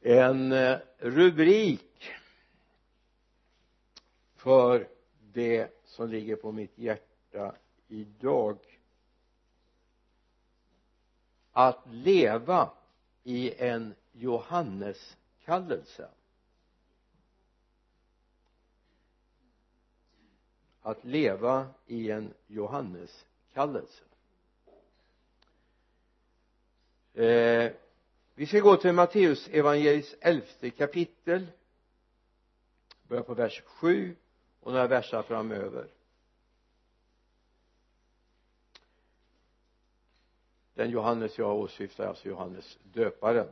[0.00, 2.10] en eh, rubrik
[4.34, 4.88] för
[5.20, 7.54] det som ligger på mitt hjärta
[7.88, 8.58] idag.
[11.52, 12.70] Att leva
[13.22, 16.08] i en Johanneskallelse.
[20.82, 24.04] Att leva i en Johanneskallelse.
[27.14, 27.72] Eh,
[28.40, 31.46] vi ska gå till Matteus evangelis elfte kapitel.
[33.02, 34.16] Börja på vers 7
[34.60, 35.86] och några versar framöver.
[40.74, 43.48] Den Johannes jag åsyftar alltså Johannes döparen.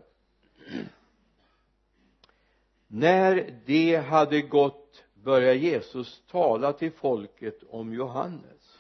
[2.86, 8.78] När de hade gått började Jesus tala till folket om Johannes.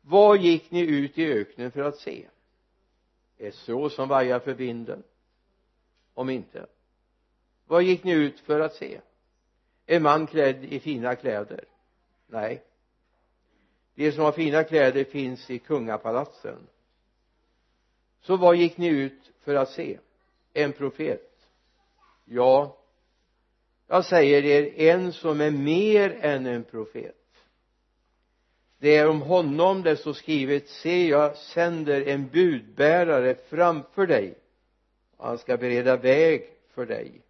[0.00, 2.28] Vad gick ni ut i öknen för att se?
[3.38, 5.02] Ett strå som vajar för vinden?
[6.14, 6.66] Om inte
[7.66, 9.00] vad gick ni ut för att se?
[9.86, 11.64] En man klädd i fina kläder?
[12.26, 12.62] Nej.
[13.94, 16.66] De som har fina kläder finns i kungapalatsen.
[18.20, 19.98] Så vad gick ni ut för att se?
[20.52, 21.48] En profet?
[22.24, 22.78] Ja
[23.90, 27.17] jag säger er en som är mer än en profet
[28.78, 34.34] det är om honom det står skrivet se jag sänder en budbärare framför dig
[35.16, 37.22] och han ska bereda väg för dig.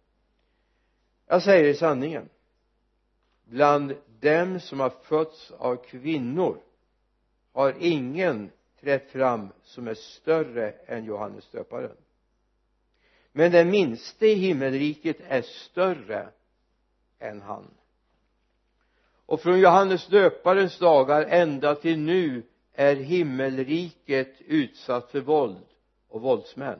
[1.27, 2.29] Jag säger sanningen
[3.45, 6.57] bland dem som har fötts av kvinnor
[7.51, 11.97] har ingen trätt fram som är större än Johannes döparen.
[13.31, 16.29] Men den minste i himmelriket är större
[17.19, 17.67] än han
[19.29, 25.65] och från Johannes döparens dagar ända till nu är himmelriket utsatt för våld
[26.07, 26.79] och våldsmän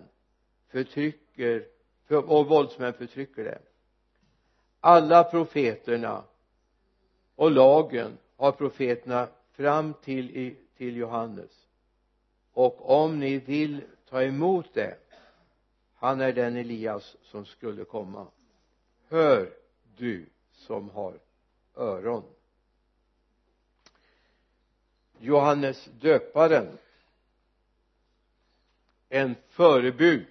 [0.68, 1.66] förtrycker
[2.08, 3.60] och våldsmän förtrycker det.
[4.80, 6.24] Alla profeterna
[7.36, 11.68] och lagen har profeterna fram till, till Johannes.
[12.54, 14.98] Och om ni vill ta emot det
[15.96, 18.28] han är den Elias som skulle komma.
[19.10, 19.50] Hör
[19.98, 21.20] du som har
[21.76, 22.24] öron.
[25.20, 26.78] Johannes döparen
[29.10, 30.28] en förebud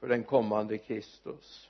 [0.00, 1.68] för den kommande Kristus.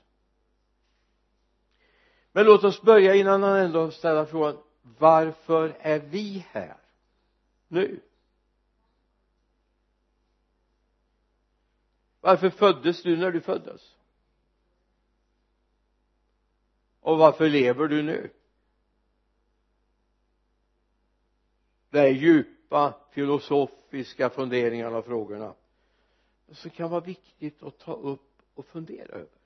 [2.31, 6.77] Men låt oss börja innan han ändå ställer frågan varför är vi här
[7.67, 7.99] nu?
[12.21, 13.95] Varför föddes du när du föddes?
[16.99, 18.31] Och varför lever du nu?
[21.89, 25.53] Det är djupa filosofiska funderingarna och frågorna
[26.51, 29.39] som kan vara viktigt att ta upp och fundera över.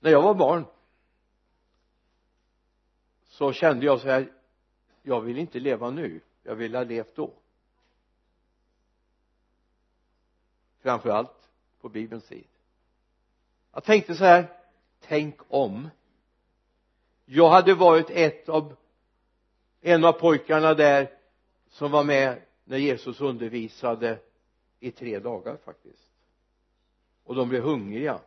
[0.00, 0.64] När jag var barn
[3.26, 4.32] så kände jag så här
[5.02, 7.34] jag vill inte leva nu jag vill ha levt då.
[10.78, 11.50] Framförallt
[11.80, 12.46] på bibelns tid.
[13.72, 14.60] Jag tänkte så här
[15.00, 15.88] tänk om.
[17.24, 18.76] Jag hade varit ett av
[19.86, 21.18] en av pojkarna där
[21.68, 24.18] som var med när Jesus undervisade
[24.80, 26.10] i tre dagar faktiskt.
[27.24, 28.20] Och de blev hungriga.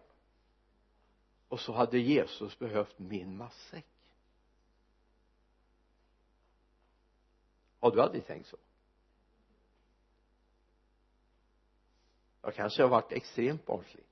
[1.48, 3.86] Och så hade Jesus behövt min matsäck.
[7.80, 8.58] Har du aldrig tänkt så.
[12.42, 14.04] Jag kanske har varit extremt barnslig.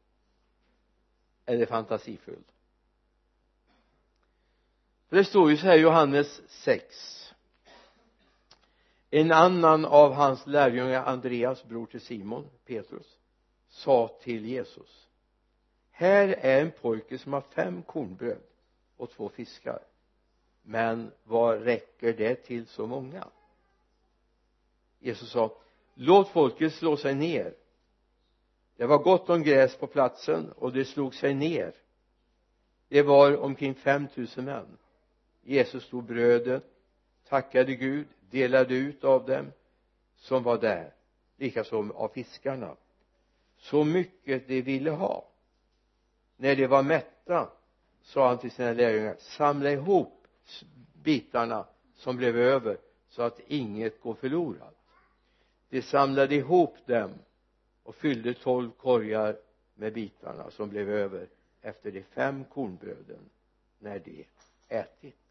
[1.46, 2.44] Eller fantasifull.
[5.08, 7.25] För det står ju så här i Johannes 6
[9.20, 13.18] en annan av hans lärjungar Andreas bror till Simon Petrus
[13.70, 15.06] sa till Jesus
[15.98, 18.42] här är en pojke som har fem kornbröd
[18.98, 19.80] och två fiskar.
[20.64, 23.28] Men vad räcker det till så många?
[25.00, 25.58] Jesus sa
[25.94, 27.54] låt folket slå sig ner.
[28.76, 31.76] Det var gott om gräs på platsen och det slog sig ner.
[32.88, 34.78] Det var omkring fem tusen män.
[35.42, 36.75] Jesus tog brödet
[37.30, 39.52] tackade Gud delade ut av dem
[40.16, 40.94] som var där
[41.38, 42.76] likaså av fiskarna.
[43.58, 45.28] Så mycket de ville ha.
[46.38, 47.50] När de var mätta
[48.02, 50.28] sa han till sina lärjungar samla ihop
[50.94, 52.78] bitarna som blev över
[53.10, 54.76] så att inget går förlorat.
[55.70, 57.12] De samlade ihop dem
[57.84, 59.38] och fyllde tolv korgar
[59.76, 61.28] med bitarna som blev över
[61.62, 63.30] efter de fem kornbröden
[63.80, 64.26] när de
[64.68, 65.25] ätit.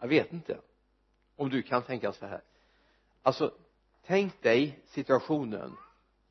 [0.00, 0.60] Jag vet inte
[1.36, 2.42] om du kan tänka så här.
[3.22, 3.54] Alltså
[4.06, 5.76] tänk dig situationen.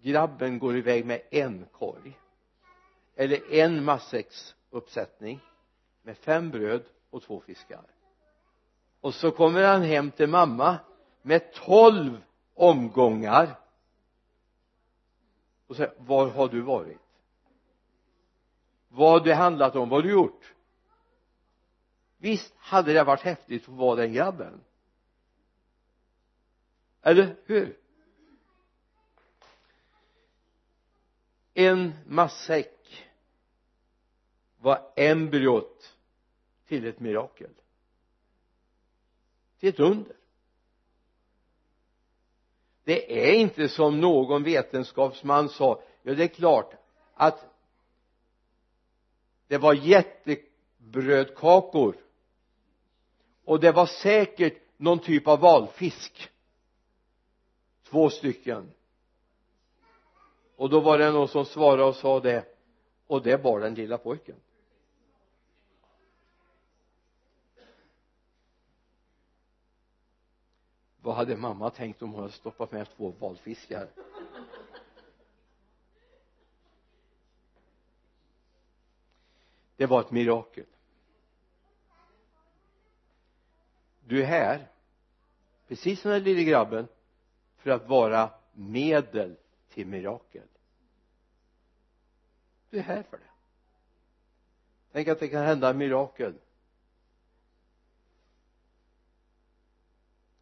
[0.01, 2.19] Grabben går iväg med en korg
[3.15, 5.39] eller en matsäcksuppsättning
[6.01, 7.83] med fem bröd och två fiskar.
[9.01, 10.77] Och så kommer han hem till mamma
[11.21, 12.23] med tolv
[12.53, 13.59] omgångar.
[15.67, 17.01] Och säger var har du varit?
[18.87, 20.53] Vad har det handlat om, vad har du gjort?
[22.17, 24.63] Visst hade det varit häftigt att vara den grabben.
[27.01, 27.77] Eller hur?
[31.53, 33.07] En matsäck
[34.57, 35.95] var embryot
[36.65, 37.51] till ett mirakel.
[39.59, 40.15] Till ett under.
[42.83, 45.81] Det är inte som någon vetenskapsman sa.
[46.01, 46.73] Ja det är klart
[47.13, 47.45] att
[49.47, 52.06] det var jättebrödkakor
[53.47, 56.29] och det var säkert någon typ av valfisk.
[57.83, 58.71] Två stycken.
[60.55, 62.45] Och då var det någon som svarade och sa det.
[63.07, 64.35] Och det var den lilla pojken.
[71.01, 73.89] Vad hade mamma tänkt om hon hade stoppat med två valfiskar?
[79.75, 80.65] Det var ett mirakel.
[84.07, 84.67] Du är här
[85.67, 86.87] precis som den lille grabben
[87.57, 89.35] för att vara medel
[89.69, 90.47] till mirakel.
[92.69, 93.23] Du är här för det.
[94.91, 96.33] Tänk att det kan hända mirakel.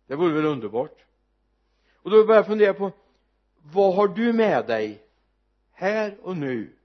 [0.07, 1.05] Det vore väl underbart.
[1.95, 2.91] Och då börjar jag fundera på
[3.61, 5.03] vad har du med dig
[5.71, 6.75] här och nu?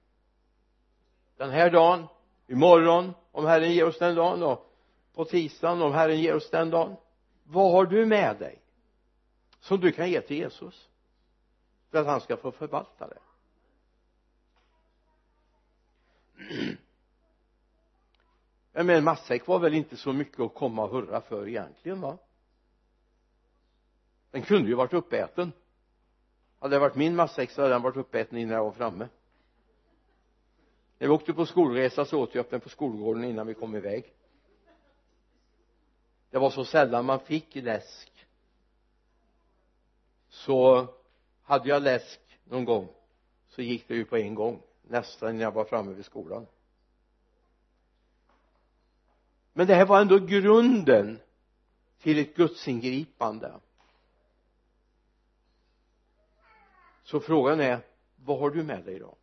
[1.37, 2.07] Den här dagen
[2.47, 4.70] imorgon om Herren ger oss den dagen då
[5.21, 6.95] på tisdagen om Herren ger oss den dagen.
[7.43, 8.61] Vad har du med dig
[9.59, 10.89] som du kan ge till Jesus
[11.89, 13.19] för att han ska få förvalta det?
[18.71, 22.17] Men en matsäck var väl inte så mycket att komma och hurra för egentligen va?
[24.31, 25.51] Den kunde ju varit uppäten.
[26.59, 29.07] Hade det varit min matsäck så hade den varit uppäten innan jag var framme.
[30.97, 33.75] När vi åkte på skolresa så åt jag upp den på skolgården innan vi kom
[33.75, 34.13] iväg
[36.31, 38.27] det var så sällan man fick läsk.
[40.29, 40.87] Så
[41.41, 42.87] hade jag läsk någon gång
[43.49, 46.47] så gick det ju på en gång nästan när jag var framme vid skolan.
[49.53, 51.19] Men det här var ändå grunden
[51.99, 53.59] till ett gudsingripande.
[57.03, 57.79] Så frågan är
[58.15, 59.15] vad har du med dig då?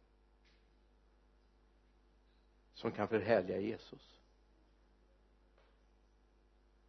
[2.74, 4.17] Som kan förhärliga Jesus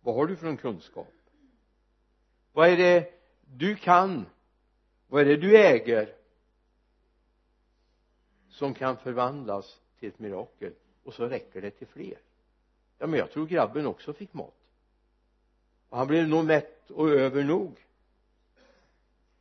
[0.02, 1.14] vad har du för en kunskap?
[2.54, 3.14] Vad är det
[3.46, 4.26] du kan?
[5.08, 6.16] Vad är det du äger?
[8.50, 10.74] Som kan förvandlas till ett mirakel
[11.04, 12.18] och så räcker det till fler.
[12.98, 14.54] Ja men jag tror grabben också fick mat.
[15.90, 17.86] Och han blev nog mätt och över nog.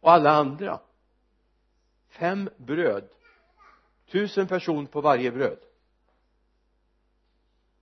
[0.01, 0.81] Och alla andra.
[2.09, 3.09] Fem bröd.
[4.07, 5.59] Tusen person på varje bröd.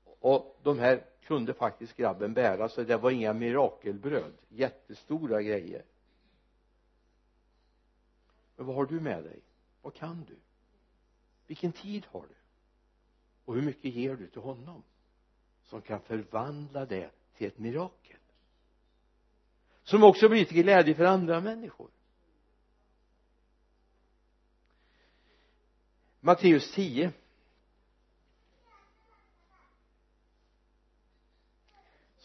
[0.04, 4.32] Och de här kunde faktiskt grabben bära så det var inga mirakelbröd.
[4.48, 5.84] Jättestora grejer.
[8.56, 9.40] Men vad har du med dig?
[9.82, 10.36] Vad kan du?
[11.46, 12.34] Vilken tid har du?
[13.44, 14.82] Och hur mycket ger du till honom
[15.62, 18.20] som kan förvandla det till ett mirakel?
[19.82, 21.90] Som också blir till glädje för andra människor.
[26.20, 27.12] Matteus 10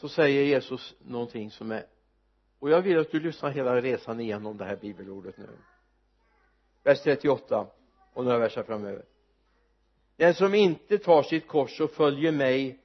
[0.02, 1.86] så säger Jesus någonting som är
[2.60, 5.50] och jag vill att du lyssnar hela resan igenom det här bibelordet nu.
[6.84, 7.68] Vers 38
[8.14, 9.06] och några verser framöver.
[10.16, 12.80] Den som inte tar sitt kors och följer mig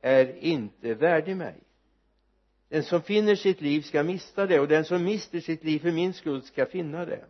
[0.00, 1.62] är inte värdig mig.
[2.68, 5.92] Den som finner sitt liv ska mista det och den som mister sitt liv för
[5.92, 7.24] min skull ska finna det.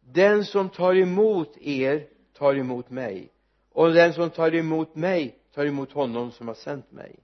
[0.00, 3.32] Den som tar emot er tar emot mig
[3.72, 7.18] och den som tar emot mig tar emot honom som har sänt mig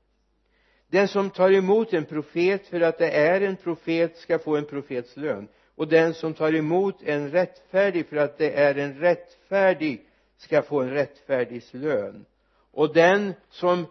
[0.91, 4.65] den som tar emot en profet för att det är en profet ska få en
[4.65, 5.49] profets lön.
[5.75, 10.81] Och den som tar emot en rättfärdig för att det är en rättfärdig ska få
[10.81, 12.25] en rättfärdigs lön.
[12.71, 13.87] Och den som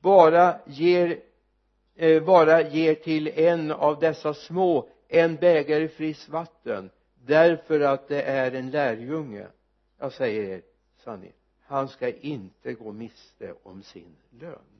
[0.00, 1.20] bara ger
[1.96, 6.90] eh, bara ger till en av dessa små en bägare friskt vatten
[7.26, 9.46] därför att det är en lärjunge.
[9.98, 10.62] Jag säger er
[11.04, 11.32] sanning.
[11.62, 14.75] Han ska inte gå miste om sin lön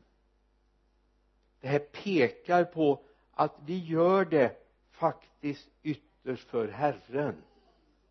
[1.67, 4.57] det här pekar på att vi gör det
[4.91, 7.43] faktiskt ytterst för Herren.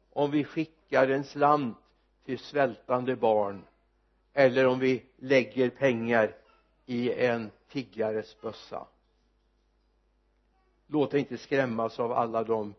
[0.09, 1.77] Om vi skickar en slant
[2.25, 3.65] till svältande barn
[4.33, 6.35] eller om vi lägger pengar
[6.85, 8.87] i en tiggares bössa.
[10.87, 12.73] Låt dig inte skrämmas av alla de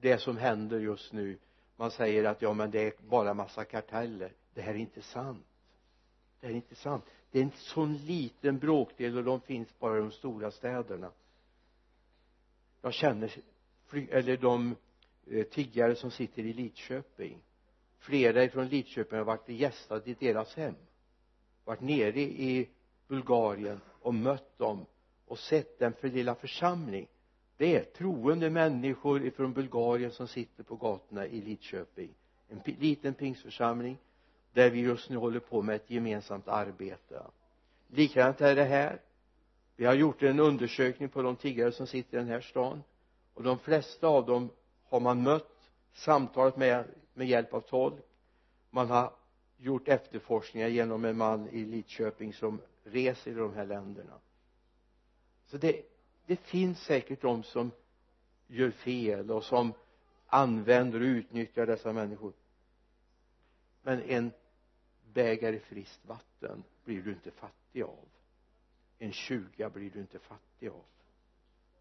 [0.00, 1.38] det som händer just nu.
[1.76, 4.32] Man säger att ja men det är bara massa karteller.
[4.52, 5.46] Det här är inte sant.
[6.40, 9.96] Det här är inte sant det är en sån liten bråkdel och de finns bara
[9.96, 11.10] i de stora städerna.
[12.82, 13.32] Jag känner
[14.10, 14.76] eller de
[15.26, 17.38] eh, tiggare som sitter i Lidköping.
[17.98, 20.74] Flera ifrån Lidköping har varit gästat i deras hem.
[21.64, 22.68] Varit nere i
[23.08, 24.86] Bulgarien och mött dem
[25.26, 27.06] och sett den för lilla församling.
[27.56, 32.14] Det är troende människor ifrån Bulgarien som sitter på gatorna i Lidköping.
[32.48, 33.98] En liten pingstförsamling
[34.54, 37.22] där vi just nu håller på med ett gemensamt arbete.
[37.88, 39.00] Likadant är det här.
[39.76, 42.82] Vi har gjort en undersökning på de tiggare som sitter i den här stan.
[43.34, 44.50] Och de flesta av dem
[44.88, 46.84] har man mött samtalat med
[47.14, 48.04] med hjälp av tolk.
[48.70, 49.12] Man har
[49.56, 54.20] gjort efterforskningar genom en man i Lidköping som reser i de här länderna.
[55.46, 55.82] Så det,
[56.26, 57.70] det finns säkert de som
[58.46, 59.72] gör fel och som
[60.26, 62.32] använder och utnyttjar dessa människor.
[63.82, 64.30] Men en
[65.14, 68.08] bägare friskt vatten blir du inte fattig av.
[68.98, 70.84] En tjuga blir du inte fattig av.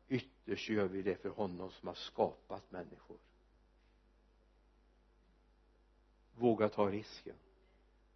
[0.08, 3.18] Ytterst gör vi det för honom som har skapat människor.
[6.36, 7.36] Våga ta risken.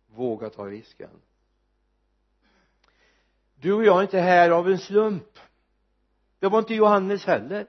[0.07, 1.09] Våga ta risken.
[3.55, 5.39] Du och jag är inte här av en slump.
[6.39, 7.67] Det var inte Johannes heller.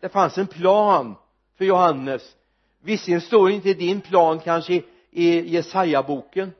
[0.00, 1.14] Det fanns en plan
[1.54, 2.36] för Johannes.
[2.80, 4.82] Visserligen står inte din plan kanske
[5.14, 6.52] i Jesaja-boken.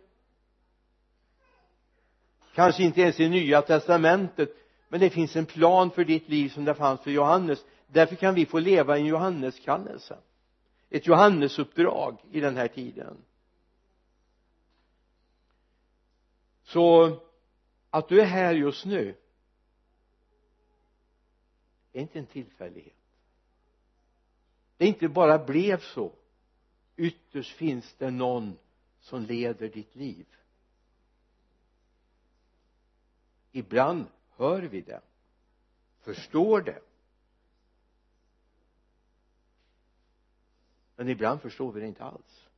[2.54, 4.56] Kanske inte ens i nya testamentet
[4.88, 7.64] men det finns en plan för ditt liv som det fanns för Johannes.
[7.86, 10.18] Därför kan vi få leva i en Johanneskallelse.
[10.90, 13.16] Ett Johannesuppdrag i den här tiden.
[16.62, 17.16] Så
[17.90, 19.16] att du är här just nu
[21.92, 22.94] är inte en tillfällighet.
[24.76, 26.12] Det inte bara blev så
[26.96, 28.58] ytterst finns det någon
[29.00, 30.26] som leder ditt liv.
[33.52, 35.00] Ibland hör vi det
[36.04, 36.80] förstår det.
[40.96, 42.48] Men ibland förstår vi det inte alls.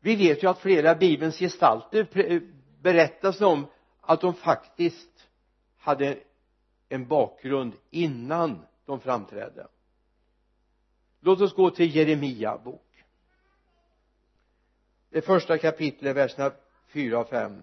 [0.00, 2.42] Vi vet ju att flera bibelns gestalter
[2.80, 3.66] berättas om
[4.00, 5.28] att de faktiskt
[5.76, 6.18] hade
[6.88, 9.68] en bakgrund innan de framträdde
[11.20, 12.86] låt oss gå till Jeremia bok.
[15.10, 16.52] Det första kapitlet verserna
[16.88, 17.62] 4 och 5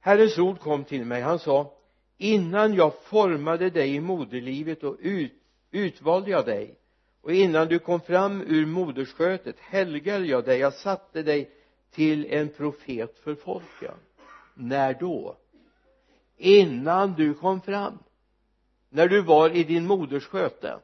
[0.00, 1.22] Herrens ord kom till mig.
[1.22, 1.74] Han sa
[2.18, 5.32] innan jag formade dig i moderlivet och ut,
[5.70, 6.78] utvalde jag dig
[7.20, 10.58] och innan du kom fram ur moderskötet helgade jag dig.
[10.58, 11.50] Jag satte dig
[11.90, 13.94] till en profet för folken.
[14.54, 15.36] När då?
[16.36, 17.98] Innan du kom fram.
[18.88, 20.78] När du var i din moders sköte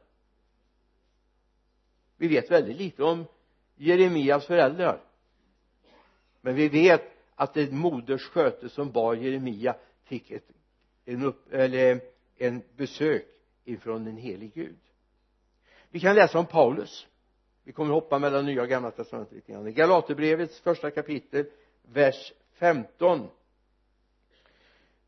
[2.19, 3.25] vi vet väldigt lite om
[3.75, 5.01] Jeremias föräldrar.
[6.41, 7.03] Men vi vet
[7.35, 10.47] att det moders sköte som bar Jeremia fick ett
[11.05, 12.01] en, upp, eller
[12.37, 13.25] en besök
[13.65, 14.77] ifrån en helig gud.
[15.89, 17.07] Vi kan läsa om Paulus.
[17.63, 19.67] Vi kommer hoppa mellan nya och gamla testamentet lite grann.
[19.67, 21.45] I Galaterbrevets första kapitel
[21.81, 23.29] vers 15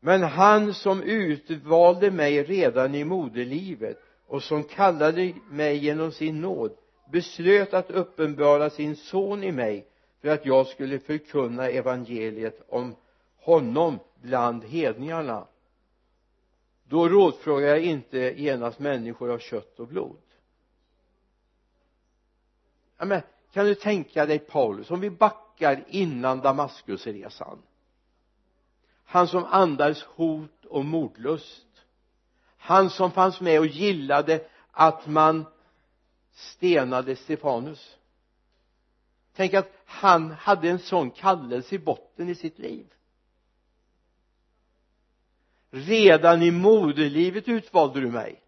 [0.04, 6.76] men han som utvalde mig redan i moderlivet och som kallade mig genom sin nåd
[7.12, 9.86] beslöt att uppenbara sin son i mig
[10.20, 12.96] för att jag skulle förkunna evangeliet om
[13.36, 15.46] honom bland hedningarna.
[16.84, 20.20] Då rådfrågar jag inte genast människor av kött och blod.
[22.98, 27.58] Ja, men kan du tänka dig Paulus om vi backar innan Damaskusresan?
[29.04, 31.66] Han som andades hot och mordlust.
[32.56, 35.46] Han som fanns med och gillade att man
[36.32, 37.96] stenade Stefanus.
[39.32, 42.94] Tänk att han hade en sån kallelse i botten i sitt liv.
[45.70, 48.42] Redan i moderlivet utvalde du mig.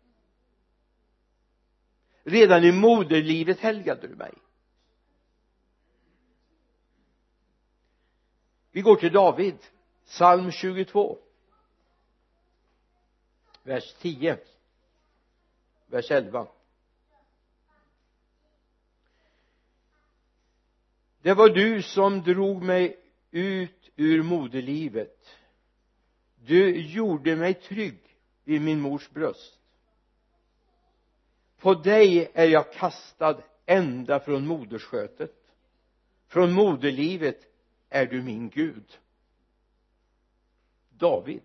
[2.23, 4.35] Redan i moderlivet helgade du mig.
[8.71, 9.59] Vi går till David
[10.07, 11.19] psalm 22
[13.63, 14.39] vers 10
[15.87, 16.47] vers 11
[21.25, 22.97] det var du som drog mig
[23.31, 25.37] ut ur moderlivet.
[26.35, 29.61] Du gjorde mig trygg vid min mors bröst.
[31.59, 35.35] På dig är jag kastad ända från moderskötet.
[36.27, 37.47] Från moderlivet
[37.89, 38.99] är du min Gud.
[40.89, 41.43] David.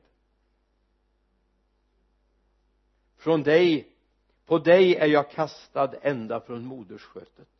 [3.18, 3.88] Från dig
[4.46, 7.59] på dig är jag kastad ända från moderskötet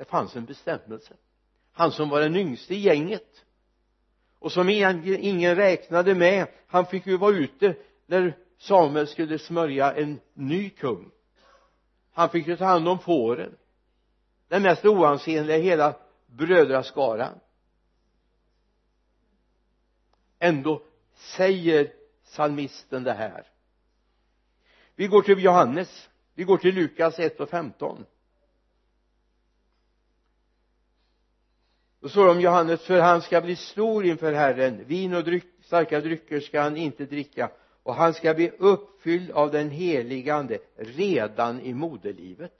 [0.00, 1.14] det fanns en bestämmelse.
[1.72, 3.44] Han som var den yngste i gänget
[4.38, 7.74] och som ingen räknade med han fick ju vara ute
[8.06, 11.10] när Samuel skulle smörja en ny kung.
[12.12, 13.56] Han fick ju ta hand om fåren.
[14.48, 17.40] Den mest oansenliga i hela brödraskaran.
[20.38, 20.82] Ändå
[21.14, 21.92] säger
[22.24, 23.46] psalmisten det här.
[24.94, 26.08] Vi går till Johannes.
[26.34, 28.06] Vi går till Lukas 1 och 15
[32.00, 34.84] då står det om Johannes för han ska bli stor inför Herren.
[34.84, 37.50] Vin och dryck, starka drycker ska han inte dricka.
[37.82, 42.52] Och han ska bli uppfylld av den heligande redan i moderlivet.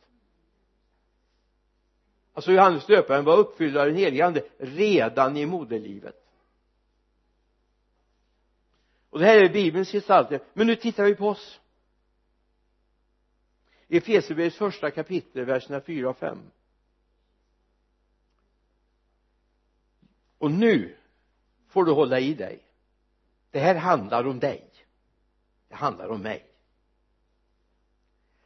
[2.33, 6.17] Alltså Johannes döparen var uppfylld av den heligande redan i moderlivet.
[9.11, 10.41] Och det här är bibelns gestalter.
[10.53, 11.61] Men nu tittar vi på oss.
[13.89, 16.39] I Efesierbrevets första kapitel verserna 4 och 5
[20.41, 20.97] och nu
[21.69, 22.63] får du hålla i dig.
[23.51, 24.71] Det här handlar om dig.
[25.69, 26.47] Det handlar om mig.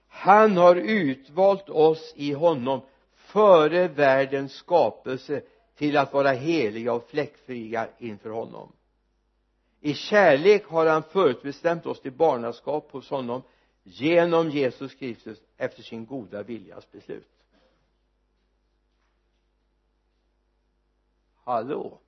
[0.09, 2.81] Han har utvalt oss i honom
[3.15, 5.43] före världens skapelse
[5.77, 8.73] till att vara heliga och fläckfria inför honom.
[9.81, 13.43] I kärlek har han förutbestämt oss till barnaskap hos honom
[13.83, 17.29] genom Jesus Kristus efter sin goda viljas beslut.
[21.45, 22.01] Hallå?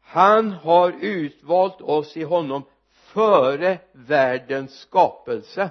[0.00, 5.70] Han har utvalt oss i honom före världens skapelse.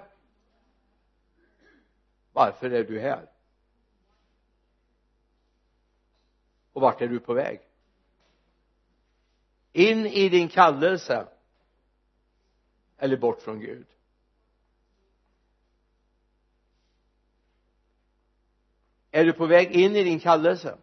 [2.33, 3.29] Varför är du här?
[6.73, 7.59] Och vart är du på väg?
[9.71, 11.27] In i din kallelse.
[12.97, 13.87] Eller bort från Gud.
[19.11, 20.77] Är du på väg in i din kallelse?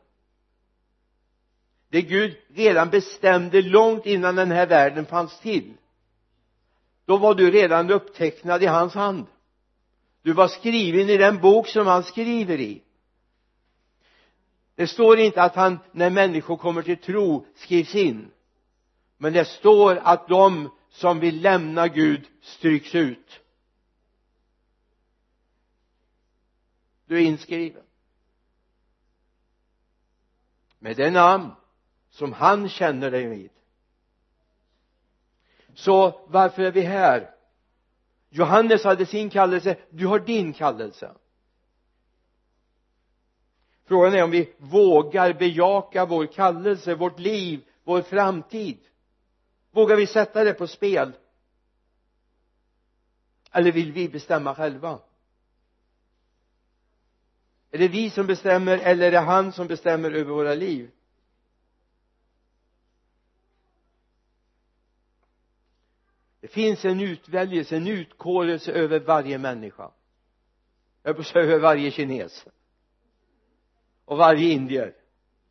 [1.94, 5.74] Det Gud redan bestämde långt innan den här världen fanns till.
[7.04, 9.26] Då var du redan upptecknad i hans hand.
[10.22, 12.82] Du var skriven i den bok som han skriver i.
[14.74, 18.30] Det står inte att han när människor kommer till tro skrivs in.
[19.16, 23.40] Men det står att de som vill lämna Gud stryks ut.
[27.06, 27.82] Du är inskriven.
[30.78, 31.50] Med det namn
[32.14, 33.50] som han känner dig vid.
[35.74, 37.34] Så varför är vi här?
[38.30, 41.14] Johannes hade sin kallelse du har din kallelse.
[43.84, 48.78] Frågan är om vi vågar bejaka vår kallelse, vårt liv, vår framtid.
[49.70, 51.12] Vågar vi sätta det på spel?
[53.52, 54.98] Eller vill vi bestämma själva?
[57.70, 60.90] Är det vi som bestämmer eller är det han som bestämmer över våra liv?
[66.44, 69.90] Det finns en utväljelse, en utkårelse över varje människa.
[71.02, 72.46] Jag på säga över varje kines.
[74.04, 74.94] Och varje indier.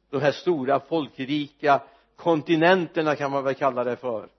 [0.09, 1.83] De här stora folkrika
[2.15, 4.29] kontinenterna kan man väl kalla det för.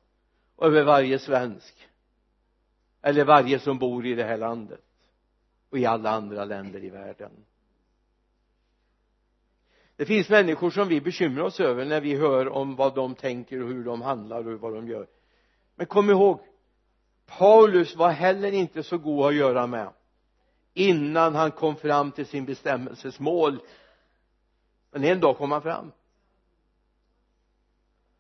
[0.57, 1.89] Och över varje svensk.
[3.03, 4.85] Eller varje som bor i det här landet.
[5.71, 7.33] Och i alla andra länder i världen.
[9.97, 13.63] Det finns människor som vi bekymrar oss över när vi hör om vad de tänker
[13.63, 15.07] och hur de handlar och vad de gör
[15.77, 16.41] men kom ihåg
[17.27, 19.93] Paulus var heller inte så god att göra med
[20.75, 23.61] innan han kom fram till sin bestämmelses mål
[24.91, 25.93] men en dag kom han fram.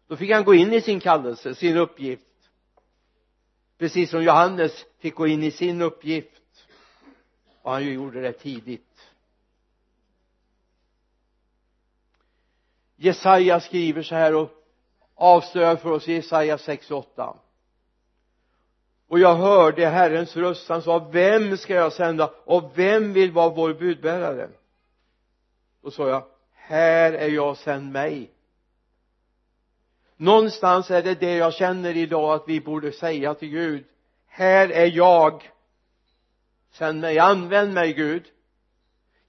[0.07, 2.51] Då fick han gå in i sin kallelse, sin uppgift.
[3.79, 6.67] Precis som Johannes fick gå in i sin uppgift.
[7.63, 9.11] Och han gjorde det tidigt.
[12.97, 14.51] Jesaja skriver så här och
[15.15, 17.37] avslöjar för oss i Jesaja 6 och 8
[19.09, 20.69] och jag hörde Herrens röst.
[20.69, 22.31] Han sa vem ska jag sända?
[22.45, 24.49] Och vem vill vara vår budbärare?
[25.83, 28.31] Då sa jag här är jag sänd mig.
[30.17, 33.85] Någonstans är det det jag känner idag att vi borde säga till Gud
[34.35, 35.51] här är jag.
[36.73, 38.23] Sänd mig, använd mig Gud.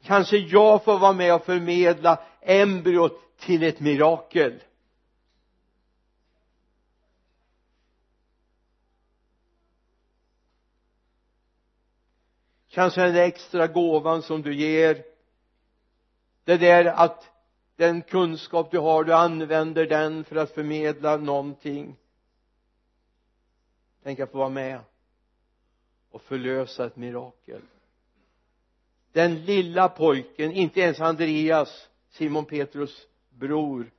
[0.03, 4.63] Kanske jag får vara med och förmedla embryot till ett mirakel.
[12.75, 15.03] Kanske den där extra gåvan som du ger.
[16.43, 17.31] Det där att
[17.75, 21.95] den kunskap du har du använder den för att förmedla någonting.
[24.03, 24.79] Tänk att få vara med
[26.11, 27.61] och förlösa ett mirakel.
[29.11, 33.91] Den lilla pojken inte ens Andreas Simon Petrus bror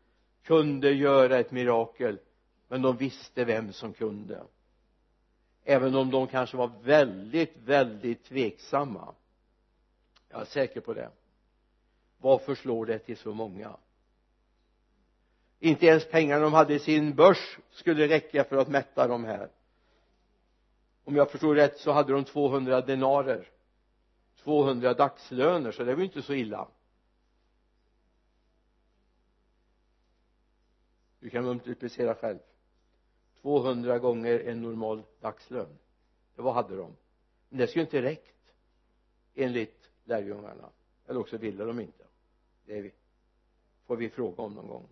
[0.43, 2.19] kunde göra ett mirakel
[2.69, 4.43] men de visste vem som kunde
[5.69, 9.15] även om de kanske var väldigt väldigt tveksamma.
[10.29, 11.11] Jag är säker på det.
[12.19, 13.77] Varför slår det till så många?
[15.59, 19.51] Inte ens pengarna de hade i sin börs skulle räcka för att mätta de här.
[21.05, 23.51] Om jag förstår rätt så hade de 200 denarer.
[24.43, 26.69] 200 dagslöner så det var ju inte så illa.
[31.21, 32.39] Du kan multiplicera själv.
[33.47, 35.79] 200 gånger en normal dagslön.
[36.35, 36.97] Det var hade de.
[37.49, 38.53] Men det skulle inte räckt
[39.35, 40.71] enligt lärjungarna.
[41.07, 42.05] Eller också ville de inte.
[42.65, 42.91] Det
[43.85, 44.89] får vi fråga om någon gång.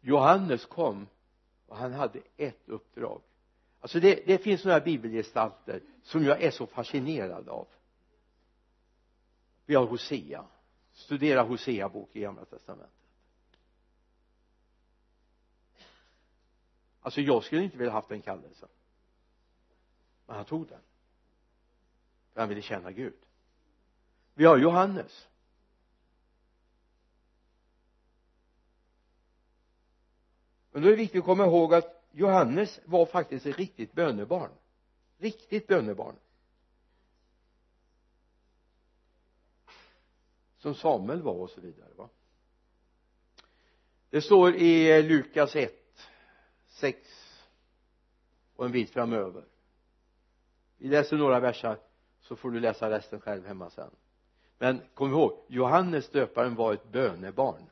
[0.00, 1.06] Johannes kom
[1.66, 3.20] och han hade ett uppdrag.
[3.80, 7.66] Alltså det, det finns några bibelgestalter som jag är så fascinerad av.
[9.66, 10.44] Vi har Hosea.
[10.92, 13.01] Studera Hosea bok i gamla testamentet.
[17.02, 18.68] Alltså jag skulle inte vilja haft den kallelsen.
[20.26, 20.80] Men han tog den.
[22.32, 23.14] För han ville känna Gud.
[24.34, 25.28] Vi har Johannes.
[30.70, 34.50] Men då är det viktigt att komma ihåg att Johannes var faktiskt ett riktigt bönebarn.
[35.18, 36.16] Riktigt bönebarn.
[40.58, 42.08] Som Samuel var och så vidare va.
[44.10, 45.81] Det står i Lukas 1
[46.72, 46.98] 6
[48.56, 49.44] och en bit framöver.
[50.76, 51.78] Vi läser några versar
[52.20, 53.90] så får du läsa resten själv hemma sen.
[54.58, 57.70] Men kom ihåg Johannes döparen var ett bönebarn.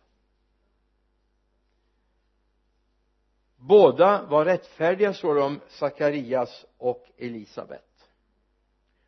[3.57, 8.11] Båda var rättfärdiga står det om Sakarias och Elisabet.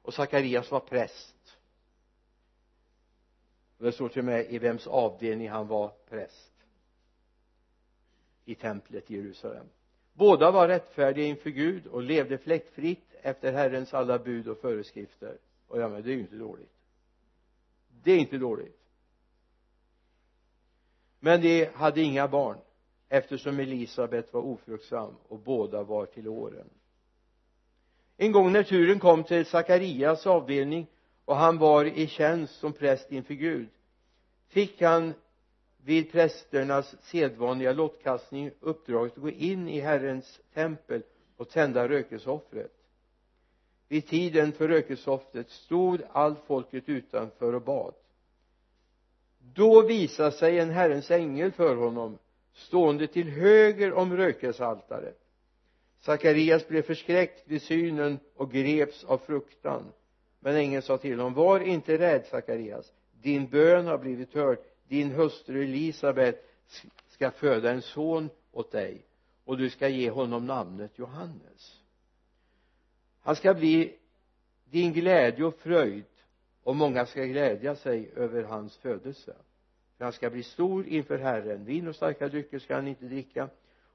[0.03, 1.59] Och Sakarias var präst.
[3.79, 6.53] Och det står till och med i vems avdelning han var präst.
[8.45, 9.67] I templet i Jerusalem
[10.13, 15.39] båda var rättfärdiga inför Gud och levde fläckfritt efter Herrens alla bud och föreskrifter.
[15.69, 16.73] Och ja men det är ju inte dåligt.
[18.03, 18.79] Det är inte dåligt.
[21.21, 22.59] Men de hade inga barn
[23.09, 26.71] eftersom Elisabet var ofruktsam och båda var till åren.
[28.17, 30.87] En gång när turen kom till Sakarias avdelning
[31.25, 33.69] och han var i tjänst som präst inför Gud
[34.49, 35.15] fick han
[35.85, 41.03] vid prästernas sedvanliga lottkastning uppdraget att gå in i Herrens tempel
[41.37, 42.73] och tända rökelseoffret
[43.89, 47.95] vid tiden för rökelseoffret stod allt folket utanför och bad.
[49.39, 52.19] Då visade sig en Herrens ängel för honom
[52.53, 55.19] stående till höger om rökelsealtaret
[56.01, 59.93] Sakarias blev förskräckt vid synen och greps av fruktan.
[60.41, 62.93] Men ängeln sa till honom var inte rädd Sakarias.
[63.21, 64.59] Din bön har blivit hörd
[64.93, 66.45] din hustru Elisabet
[67.09, 69.05] ska föda en son åt dig
[69.45, 71.81] och du ska ge honom namnet Johannes.
[73.21, 73.99] Han ska bli
[74.65, 76.05] din glädje och fröjd
[76.63, 79.37] och många ska glädja sig över hans födelse.
[79.97, 81.65] För han ska bli stor inför Herren.
[81.65, 83.45] Vin och starka drycker ska han inte dricka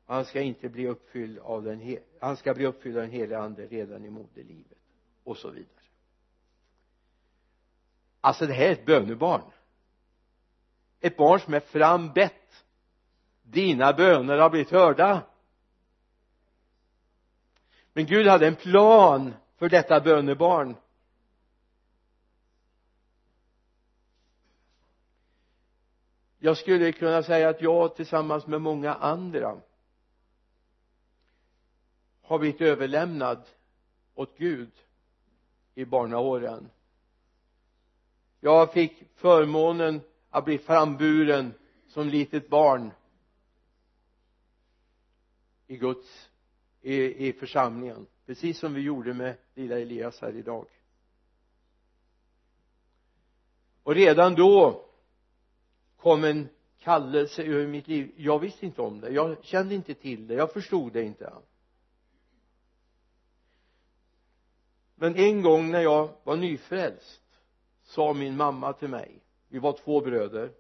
[0.06, 3.40] och han ska inte bli uppfylld av den han ska bli uppfylld av den helige
[3.40, 4.78] ande redan i moderlivet
[5.24, 5.72] och så vidare.
[8.22, 9.52] Alltså det här är ett bönebarn
[11.00, 12.66] ett barn som är frambett.
[13.42, 15.22] Dina böner har blivit hörda.
[17.94, 20.76] Men Gud hade en plan för detta bönebarn.
[26.40, 29.58] Jag skulle kunna säga att jag tillsammans med många andra
[32.22, 33.42] har blivit överlämnad
[34.16, 34.72] åt Gud
[35.76, 36.70] i barnaåren.
[38.40, 40.02] Jag fick förmånen
[40.38, 41.54] att bli framburen
[41.88, 42.92] som litet barn
[45.68, 46.30] i Guds
[46.82, 48.08] i, i församlingen.
[48.26, 50.68] Precis som vi gjorde med lilla Elias här idag.
[53.84, 54.86] Och redan då
[55.98, 58.12] kom en kallelse över mitt liv.
[58.18, 59.10] Jag visste inte om det.
[59.10, 60.34] Jag kände inte till det.
[60.34, 61.34] Jag förstod det inte.
[64.96, 67.24] Men en gång när jag var nyfrälst
[67.84, 70.52] sa min mamma till mig vi var två bröder.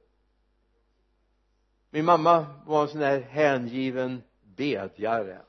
[1.89, 5.41] Min mamma var en sån där hängiven bedjare.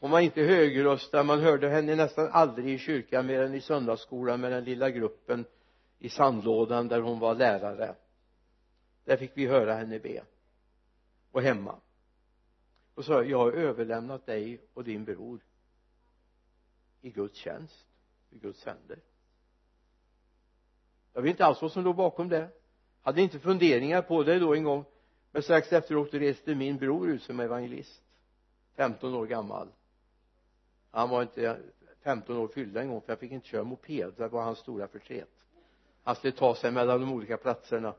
[0.00, 1.22] Hon var inte högröstad.
[1.22, 5.44] Man hörde henne nästan aldrig i kyrkan mer än i söndagsskolan med den lilla gruppen
[5.98, 7.94] i sandlådan där hon var lärare.
[9.04, 10.22] Där fick vi höra henne be.
[11.30, 11.76] Och hemma.
[12.94, 15.40] Och sa jag har överlämnat dig och din bror
[17.00, 17.86] i Guds tjänst
[18.30, 18.98] i Guds händer
[21.12, 22.48] jag vet inte alls vad som låg bakom det.
[23.02, 24.84] Hade inte funderingar på det då en gång.
[25.30, 28.02] Men strax efteråt reste min bror ut som evangelist.
[28.76, 29.68] 15 år gammal.
[30.90, 31.58] Han var inte
[32.02, 34.12] 15 år fyllda en gång för jag fick inte köra moped.
[34.16, 35.30] Det var hans stora förtret.
[36.02, 37.94] Han skulle ta sig mellan de olika platserna.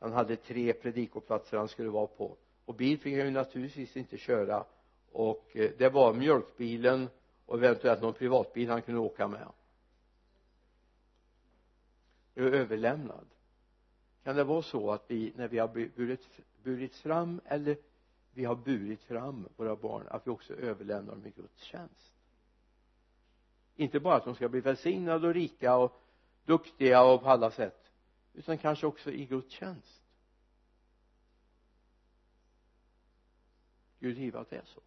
[0.00, 2.36] Han hade tre predikoplatser han skulle vara på.
[2.64, 4.64] Och bil fick han ju naturligtvis inte köra.
[5.12, 7.08] Och eh, det var mjölkbilen
[7.46, 9.48] och eventuellt någon privatbil han kunde åka med
[12.42, 13.26] överlämnad.
[14.24, 16.28] Kan det vara så att vi när vi har burit,
[16.62, 17.76] burit fram eller
[18.32, 22.14] vi har burit fram våra barn att vi också överlämnar dem i Guds tjänst?
[23.76, 26.02] Inte bara att de ska bli välsignade och rika och
[26.44, 27.90] duktiga och på alla sätt
[28.34, 30.02] utan kanske också i Guds tjänst.
[34.00, 34.80] Gud givet att det är så.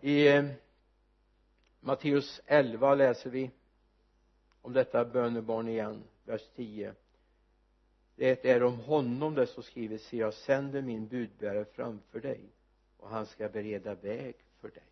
[0.00, 0.44] I eh,
[1.88, 3.50] Matteus 11 läser vi
[4.62, 6.94] om detta bönebarn igen vers 10
[8.16, 12.40] det är om honom det står skrivet se jag sänder min budbärare framför dig
[12.96, 14.88] och han ska bereda väg för dig.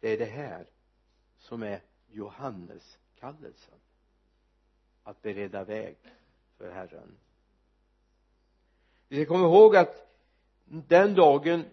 [0.00, 0.66] Det är det här
[1.38, 3.78] som är Johannes kallelsen
[5.02, 5.96] att bereda väg
[6.58, 7.16] för Herren.
[9.08, 10.08] Vi ska komma ihåg att
[10.64, 11.64] den dagen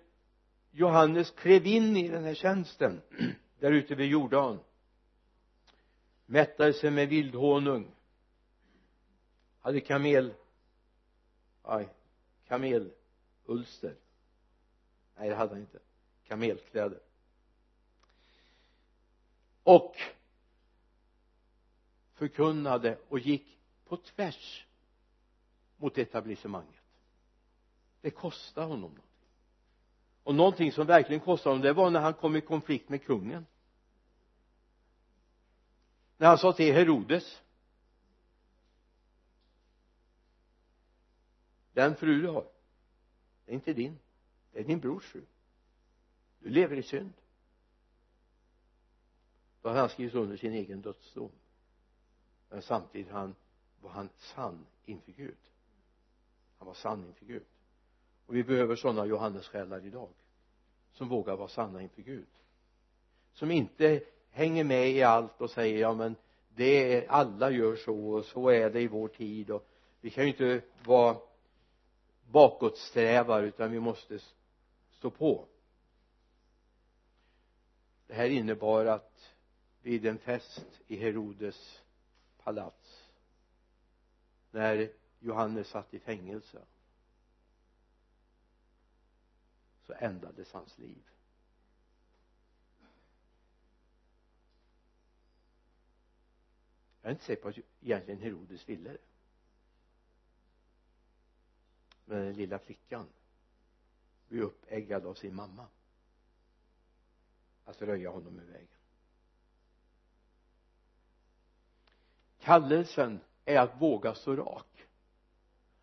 [0.76, 3.02] Johannes klev in i den här tjänsten
[3.60, 4.60] där ute vid Jordan.
[6.26, 7.96] Mättade sig med vildhonung.
[9.60, 10.34] Hade kamel
[11.62, 11.90] aj
[12.48, 13.96] kamelulster.
[15.16, 15.80] Nej det hade han inte.
[16.28, 17.00] Kamelkläder.
[19.64, 19.96] Och
[22.14, 24.68] förkunnade och gick på tvärs
[25.78, 26.84] mot etablissemanget.
[28.02, 29.13] Det kostade honom något
[30.24, 33.46] och någonting som verkligen kostade honom det var när han kom i konflikt med kungen.
[36.18, 37.42] När han sa till Herodes
[41.74, 42.46] den fru du har
[43.46, 44.00] det är inte din
[44.52, 45.22] det är din brors fru.
[46.40, 47.14] Du lever i synd.
[49.62, 51.32] Då hade han skrivit under sin egen dödsdom.
[52.50, 53.36] Men samtidigt han,
[53.82, 55.38] var han sann inför Gud.
[56.58, 57.44] Han var sann inför Gud
[58.26, 60.10] och vi behöver sådana Johannessjälar idag
[60.94, 62.28] som vågar vara sanna inför Gud.
[63.34, 66.16] Som inte hänger med i allt och säger ja men
[66.56, 69.68] det är, alla gör så och så är det i vår tid och
[70.02, 71.18] vi kan ju inte vara
[72.32, 74.20] bakåtsträvare utan vi måste
[74.92, 75.46] stå på.
[78.08, 79.34] Det här innebar att
[79.82, 81.82] vid en fest i Herodes
[82.44, 83.12] palats
[84.52, 86.62] när Johannes satt i fängelse
[89.94, 91.04] så ändrades hans liv.
[97.02, 98.98] Jag är inte säker på att egentligen Herodes ville det.
[102.06, 103.08] Men den lilla flickan
[104.28, 105.68] blir uppeggad av sin mamma.
[107.66, 108.68] Att röja honom ur vägen.
[112.40, 114.88] Kallelsen är att våga stå rak.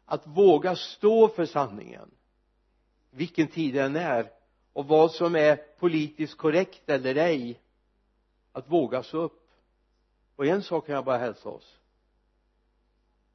[0.05, 2.11] Att våga stå för sanningen
[3.11, 4.33] vilken tid den är
[4.73, 7.61] och vad som är politiskt korrekt eller ej
[8.53, 9.51] att våga stå upp.
[10.37, 11.79] Och en sak kan jag bara hälsa oss.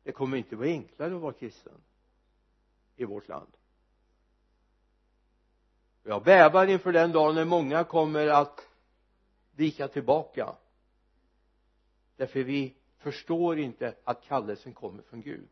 [0.03, 1.81] Det kommer inte vara enklare att vara kristen
[2.95, 3.57] i vårt land.
[6.03, 8.67] Jag bävar inför den dagen när många kommer att
[9.51, 10.55] vika tillbaka.
[12.15, 15.49] Därför vi förstår inte att kallelsen kommer från Gud.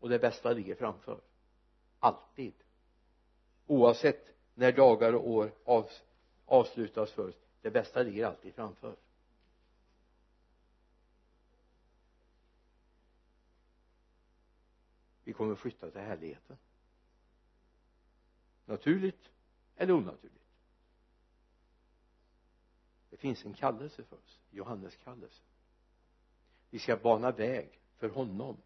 [0.00, 1.20] Och det bästa ligger framför.
[1.98, 2.54] Alltid
[3.70, 5.90] oavsett när dagar och år av,
[6.46, 8.96] avslutas oss det bästa ligger alltid framför.
[15.24, 16.56] Vi kommer flytta till härligheten.
[18.64, 19.30] Naturligt
[19.76, 20.44] eller onaturligt.
[23.10, 25.42] Det finns en kallelse för oss Johannes kallelse.
[26.70, 28.56] Vi ska bana väg för honom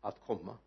[0.00, 0.58] att komma.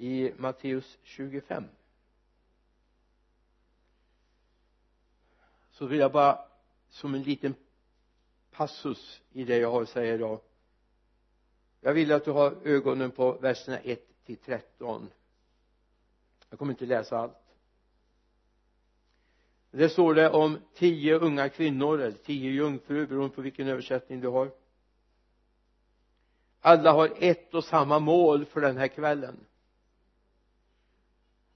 [0.00, 1.64] I Matteus 25
[5.70, 6.38] så vill jag bara
[6.88, 7.54] som en liten
[8.50, 10.40] passus i det jag har att säga idag.
[11.80, 15.10] Jag vill att du har ögonen på verserna 1 till 13
[16.50, 17.36] jag kommer inte läsa allt.
[19.70, 24.28] Det står det om tio unga kvinnor eller tio jungfrur beroende på vilken översättning du
[24.28, 24.50] har.
[26.60, 29.46] Alla har ett och samma mål för den här kvällen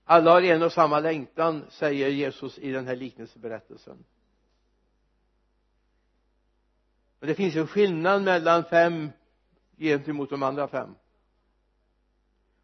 [0.04, 4.04] alla har en och samma längtan säger Jesus i den här liknelseberättelsen.
[7.18, 9.10] Men det finns en skillnad mellan fem
[9.76, 10.94] gentemot de andra fem.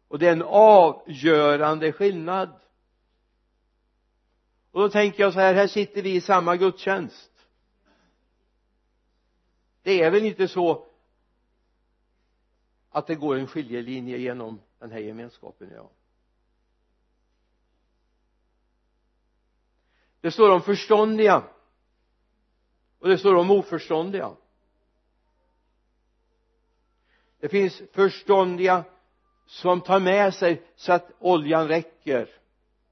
[0.07, 2.49] Och det är en avgörande skillnad.
[4.71, 7.31] Och då tänker jag så här här sitter vi i samma gudstjänst.
[9.81, 10.85] Det är väl inte så
[12.89, 15.89] att det går en skiljelinje genom den här gemenskapen idag
[20.21, 21.43] det står om förståndiga.
[22.99, 24.31] Och det står om oförståndiga.
[27.39, 28.83] Det finns förståndiga
[29.47, 32.29] som tar med sig så att oljan räcker.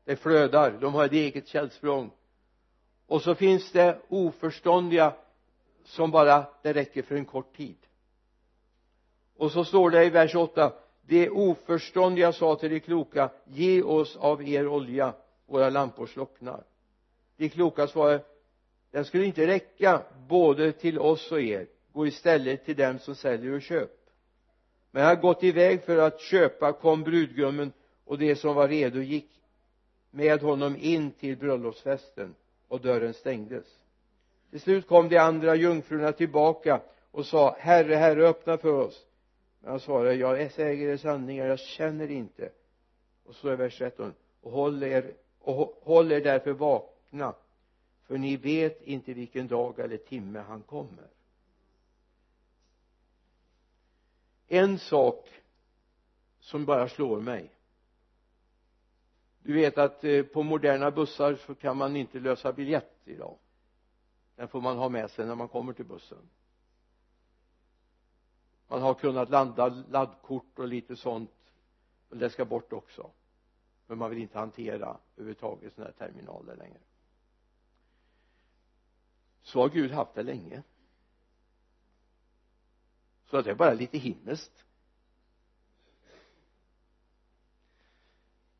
[0.06, 2.12] Det flödar, de har ett eget källsprång.
[3.08, 5.14] Och så finns det oförståndiga
[5.84, 7.78] som bara det räcker för en kort tid.
[9.38, 14.16] Och så står det i vers 8 de oförståndiga sa till de kloka ge oss
[14.16, 15.14] av er olja
[15.46, 16.64] våra lampor slocknar
[17.40, 18.24] de kloka svarade
[18.92, 21.68] den skulle inte räcka både till oss och er.
[21.94, 23.92] Gå istället till dem som säljer och köp.
[24.92, 27.72] Men han gått iväg för att köpa kom brudgummen
[28.06, 29.30] och de som var redo gick
[30.12, 32.36] med honom in till bröllopsfesten
[32.68, 33.66] och dörren stängdes.
[34.50, 39.06] Till slut kom de andra jungfrurna tillbaka och sa herre herre öppna för oss.
[39.60, 42.50] Men han svarade jag säger er sanningar jag känner inte.
[43.26, 46.54] Och så är vers 13 och håll er och håll er därför
[47.12, 47.36] vakna
[48.02, 51.08] för ni vet inte vilken dag eller timme han kommer.
[54.48, 55.30] En sak
[56.40, 57.52] som bara slår mig.
[59.44, 63.38] Du vet att eh, på moderna bussar så kan man inte lösa biljett idag.
[64.36, 66.30] Den får man ha med sig när man kommer till bussen.
[68.68, 71.32] Man har kunnat landa laddkort och lite sånt
[72.10, 73.12] men det ska bort också.
[73.88, 76.80] För man vill inte hantera överhuvudtaget sådana här terminaler längre
[79.44, 80.64] så har Gud haft det länge.
[83.26, 84.66] Så det är bara lite himmelskt.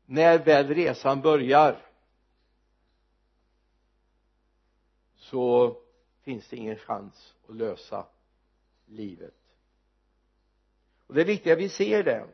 [0.06, 1.86] När väl resan börjar
[5.16, 5.76] så
[6.22, 8.06] finns det ingen chans att lösa
[8.86, 9.34] livet.
[11.06, 12.26] Och det är viktigt att vi ser det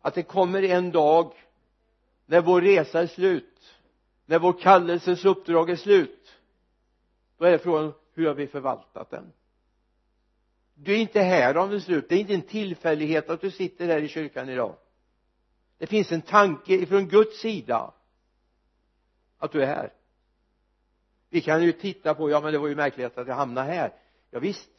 [0.00, 1.34] att det kommer en dag
[2.26, 3.54] när vår resa är slut
[4.26, 6.33] när vår kallelses uppdrag är slut
[7.36, 9.32] då är det frågan hur har vi förvaltat den?
[10.74, 13.86] Du är inte här av en slump det är inte en tillfällighet att du sitter
[13.86, 14.76] här i kyrkan idag.
[15.78, 17.94] Det finns en tanke ifrån Guds sida
[19.38, 19.92] att du är här.
[21.28, 23.92] Vi kan ju titta på ja men det var ju märkligt att jag hamnade här.
[24.30, 24.70] Ja visst.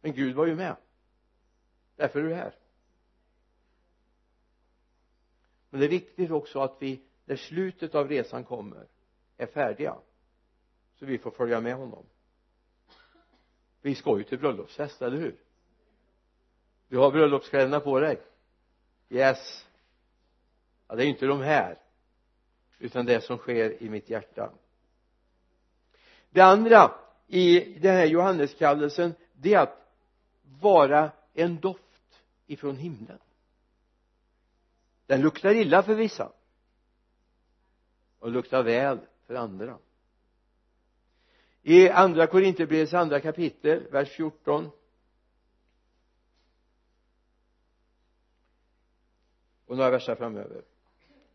[0.00, 0.76] Men Gud var ju med.
[1.96, 2.54] Därför är du här.
[5.70, 8.86] Men det är viktigt också att vi när slutet av resan kommer
[9.36, 9.96] är färdiga
[10.98, 12.06] så vi får följa med honom.
[13.82, 15.36] Vi ska ju till bröllopsfest, eller hur?
[16.88, 18.20] Du har bröllopskläderna på dig.
[19.08, 19.66] Yes.
[20.88, 21.78] Ja, det är ju inte de här
[22.78, 24.52] utan det som sker i mitt hjärta.
[26.30, 26.94] Det andra
[27.26, 29.92] i den här Johanneskallelsen det är att
[30.60, 33.18] vara en doft ifrån himlen.
[35.06, 36.32] Den luktar illa för vissa
[38.18, 39.78] och luktar väl för andra
[41.66, 44.70] i andra Korinthierbrevets andra kapitel vers 14
[49.66, 50.62] och några verser framöver.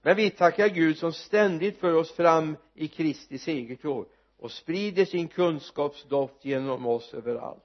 [0.02, 4.06] Men vi tackar Gud som ständigt för oss fram i Kristi segertåg
[4.38, 7.64] och sprider sin kunskapsdoft genom oss överallt.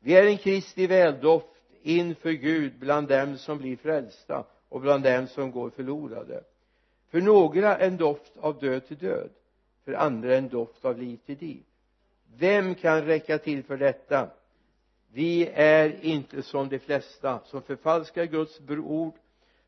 [0.00, 1.46] Vi är en Kristi väldoft
[1.82, 6.44] inför Gud bland dem som blir frälsta och bland dem som går förlorade.
[7.10, 9.30] För några en doft av död till död
[9.84, 11.62] för andra en doft av liv till liv
[12.38, 14.30] vem kan räcka till för detta?
[15.12, 19.14] Vi är inte som de flesta som förfalskar Guds ord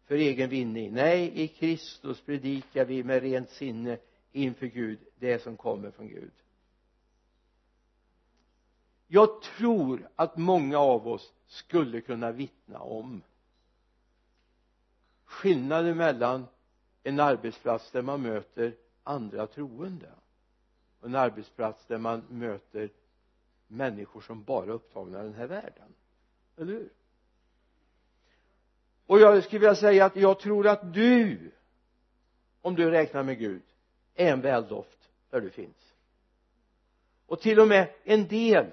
[0.04, 0.92] för egen vinning.
[0.92, 3.98] Nej i Kristus predikar vi med rent sinne
[4.32, 6.32] inför Gud det som kommer från Gud.
[9.06, 13.22] Jag tror att många av oss skulle kunna vittna om
[15.24, 16.46] skillnaden mellan
[17.02, 20.10] en arbetsplats där man möter andra troende
[21.00, 22.90] och en arbetsplats där man möter
[23.66, 25.94] människor som bara är upptagna i den här världen.
[26.56, 26.92] Eller hur?
[29.06, 31.52] Och jag skulle vilja säga att jag tror att du
[32.60, 33.62] om du räknar med Gud
[34.14, 35.94] är en väldoft där du finns.
[37.26, 38.72] Och till och med en del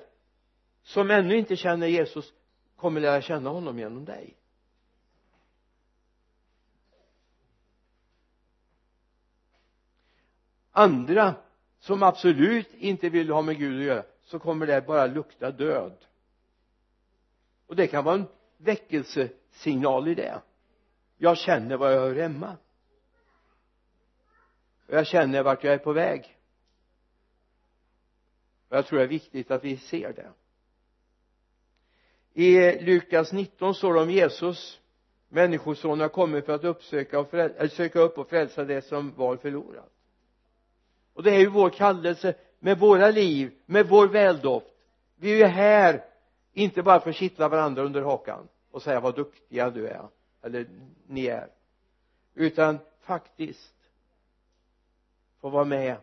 [0.84, 2.34] som ännu inte känner Jesus
[2.76, 4.38] kommer lära känna honom genom dig.
[10.72, 11.36] Andra
[11.80, 16.06] som absolut inte vill ha med Gud att göra så kommer det bara lukta död.
[17.68, 20.42] Och det kan vara en väckelsesignal i det.
[21.18, 22.58] Jag känner var jag hör hemma.
[24.88, 26.38] Och jag känner vart jag är på väg.
[28.70, 30.32] Och jag tror det är viktigt att vi ser det.
[32.34, 34.80] I Lukas 19 står det om Jesus.
[35.30, 39.38] Människosonen har kommit för att uppsöka och frälsa, söka upp och frälsa det som var
[39.38, 39.97] förlorat
[41.18, 44.68] och det är ju vår kallelse med våra liv med vår väldoft.
[45.16, 46.06] Vi är ju här
[46.54, 50.08] inte bara för att kittla varandra under hakan och säga vad duktiga du är
[50.42, 50.68] eller
[51.08, 51.50] ni är
[52.34, 53.74] utan faktiskt
[55.40, 55.98] få vara med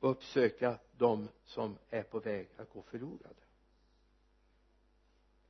[0.00, 3.42] och uppsöka de som är på väg att gå förlorade.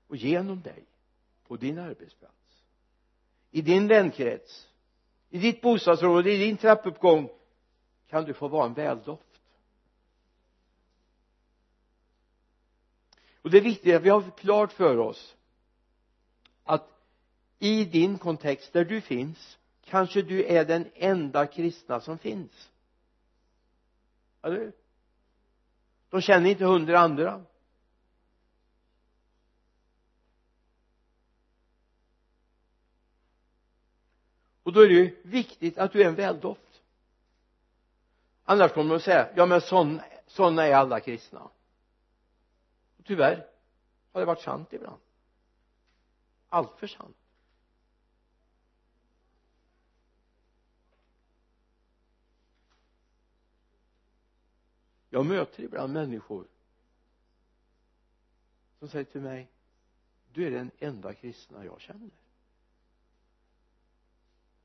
[0.07, 0.85] Och genom dig
[1.47, 2.63] på din arbetsplats
[3.51, 4.69] i din vänkrets
[5.31, 7.31] i ditt bostadsområde i din trappuppgång
[8.09, 9.41] kan du få vara en väldoft?
[13.43, 15.37] Och det är viktigt att vi har klart för oss
[16.65, 16.89] att
[17.59, 22.71] i din kontext där du finns kanske du är den enda kristna som finns.
[24.43, 24.73] Eller hur
[26.11, 27.45] de känner inte hundra andra.
[34.63, 36.66] Och då är det ju viktigt att du är en väldoft
[38.47, 39.61] annars kommer de att säga ja men
[40.27, 41.51] sådana är alla kristna.
[42.99, 43.47] Och tyvärr
[44.13, 45.01] har det varit sant ibland.
[46.49, 47.17] Allt för sant.
[55.11, 56.47] Jag möter ibland människor
[58.79, 59.51] som säger till mig
[60.33, 62.11] du är den enda kristna jag känner.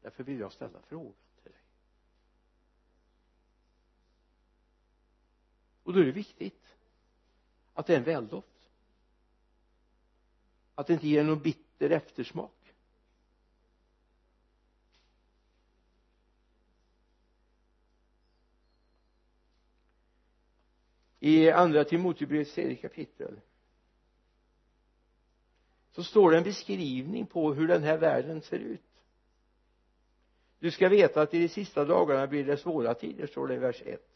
[0.02, 1.14] Därför vill jag ställa frågan
[1.44, 1.62] till dig
[5.92, 6.76] och då är det viktigt
[7.74, 8.70] att det är en väldoft.
[10.76, 12.74] Att det inte ger någon bitter eftersmak.
[21.20, 23.42] I andra Timotebrevets tredje kapitel
[25.92, 29.04] så står det en beskrivning på hur den här världen ser ut.
[30.60, 33.58] Du ska veta att i de sista dagarna blir det svåra tider står det i
[33.58, 34.11] vers 1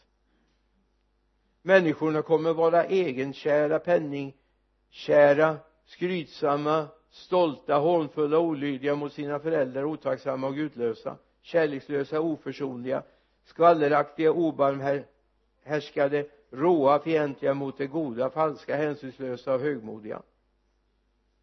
[1.65, 11.17] människorna kommer vara egenkära penningkära skrytsamma stolta hånfulla olydiga mot sina föräldrar otacksamma och gudlösa
[11.41, 13.03] kärlekslösa oförsonliga
[13.43, 20.21] skvalleraktiga obarmhärskade råa fientliga mot det goda falska hänsynslösa och högmodiga.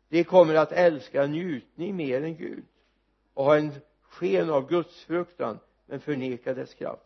[0.08, 2.64] De kommer att älska njutning mer än Gud
[3.34, 7.02] och ha en sken av gudsfruktan men förneka dess kraft.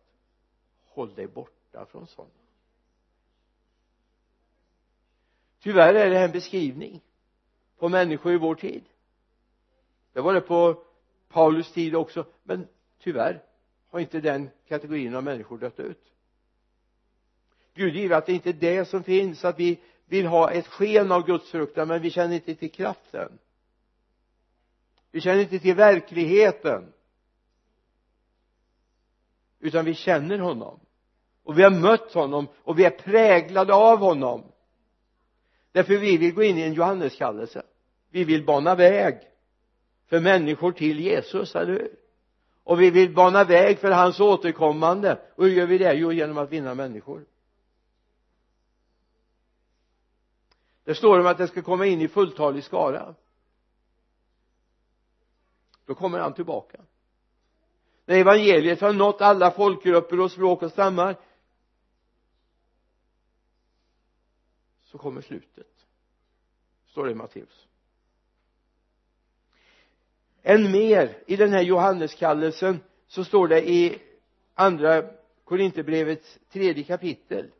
[0.85, 2.46] Håll dig borta från sådana.
[5.67, 7.01] Tyvärr är det här en beskrivning
[7.79, 8.85] på människor i vår tid.
[10.13, 10.83] Det var det på
[11.29, 13.43] Paulus tid också men tyvärr
[13.91, 16.13] har inte den kategorin av människor dött ut.
[17.75, 21.13] Gud ger att det inte är det som finns att vi vill ha ett sken
[21.13, 23.39] av gudsfruktan men vi känner inte till kraften.
[25.11, 26.93] Vi känner inte till verkligheten.
[29.61, 30.81] Utan vi känner honom.
[31.43, 34.53] Och vi har mött honom och vi är präglade av honom
[35.77, 37.63] därför vi vill gå in i en Johanneskallelse.
[38.11, 39.19] Vi vill bana väg
[40.07, 41.97] för människor till Jesus, eller hur?
[42.65, 45.19] Och vi vill bana väg för hans återkommande.
[45.35, 45.93] Och hur gör vi det?
[45.93, 47.25] jo genom att vinna människor.
[50.85, 53.15] Det står om att det ska komma in i fulltalig skara.
[55.87, 56.81] Då kommer han tillbaka.
[58.07, 61.17] När evangeliet har nått alla folkgrupper och språk och stammar
[64.97, 65.87] så kommer slutet.
[66.87, 67.69] Står det i Matteus.
[70.43, 73.99] Än mer i den här Johanneskallelsen så står det i
[74.55, 75.11] andra
[75.45, 77.51] Korinthierbrevets tredje kapitel.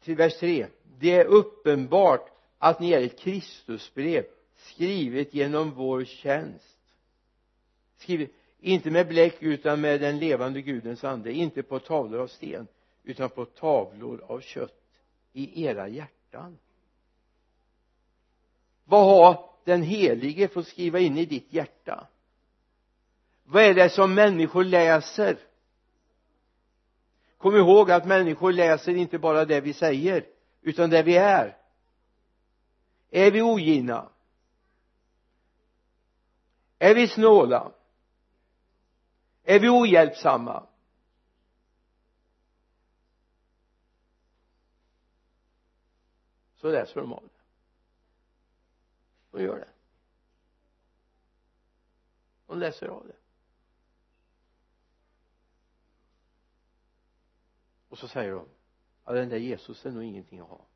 [0.00, 0.66] Till vers 3
[0.98, 4.24] det är uppenbart att ni är ett Kristusbrev
[4.56, 6.78] skrivet genom vår tjänst.
[7.96, 8.30] Skrivet
[8.60, 11.32] inte med bläck utan med den levande gudens ande.
[11.32, 12.66] Inte på tavlor av sten
[13.02, 14.80] utan på tavlor av kött
[15.32, 16.58] i era hjärtan.
[18.84, 22.06] Vad har den helige fått skriva in i ditt hjärta?
[23.44, 25.38] Vad är det som människor läser?
[27.38, 30.26] Kom ihåg att människor läser inte bara det vi säger
[30.62, 31.56] utan det vi är.
[33.10, 34.08] Är vi ogina?
[36.78, 37.72] Är vi snåla?
[39.42, 40.66] Är vi ohjälpsamma?
[46.56, 47.40] Så läser de av det.
[49.30, 49.68] De gör det.
[52.46, 53.16] De läser av det.
[57.88, 58.48] Och så säger de
[59.04, 60.66] ja den där Jesus är nog ingenting att ha.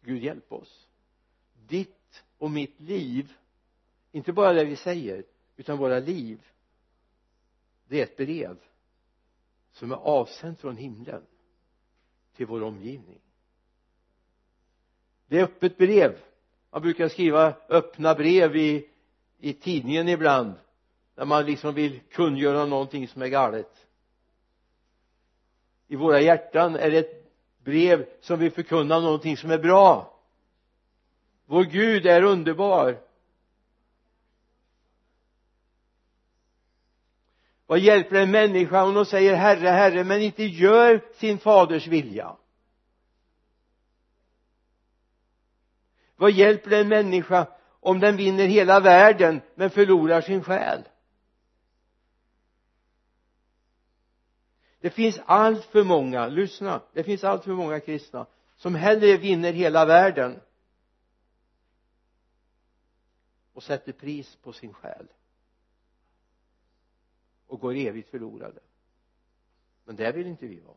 [0.00, 0.88] Gud hjälp oss.
[1.66, 3.32] Ditt och mitt liv
[4.12, 5.24] inte bara det vi säger
[5.56, 6.46] utan våra liv.
[7.88, 8.56] Det är ett brev
[9.72, 11.22] som är avsänt från himlen
[12.36, 13.20] till vår omgivning.
[15.26, 16.18] Det är öppet brev.
[16.70, 18.88] Man brukar skriva öppna brev i,
[19.38, 20.52] i tidningen ibland
[21.14, 23.86] när man liksom vill kungöra någonting som är galet.
[25.86, 27.32] I våra hjärtan är det ett
[27.64, 30.18] brev som vill förkunna någonting som är bra.
[31.46, 33.07] Vår Gud är underbar.
[37.68, 42.36] Vad hjälper en människa om de säger herre herre men inte gör sin faders vilja?
[46.16, 47.46] Vad hjälper en människa
[47.80, 50.82] om den vinner hela världen men förlorar sin själ?
[54.80, 59.52] Det finns allt för många, lyssna, det finns allt för många kristna som hellre vinner
[59.52, 60.40] hela världen
[63.52, 65.08] och sätter pris på sin själ
[67.48, 68.60] och går evigt förlorade.
[69.84, 70.76] Men där vill inte vi vara.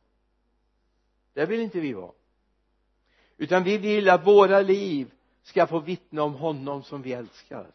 [1.33, 2.11] Där vill inte vi vara.
[3.37, 5.11] Utan vi vill att våra liv
[5.43, 7.71] ska få vittna om honom som vi älskar.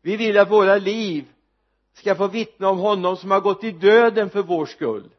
[0.00, 1.32] Vi vill att våra liv
[1.92, 5.10] ska få vittna om honom som har gått i döden för vår skull.